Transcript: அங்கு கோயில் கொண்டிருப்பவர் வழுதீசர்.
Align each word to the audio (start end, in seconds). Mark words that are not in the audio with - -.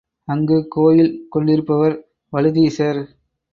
அங்கு 0.27 0.67
கோயில் 0.69 1.11
கொண்டிருப்பவர் 1.29 1.95
வழுதீசர். 2.33 3.01